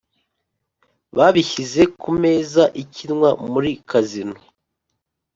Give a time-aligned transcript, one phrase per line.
[1.17, 4.35] Babishyize ku meza ikinwa muri kazino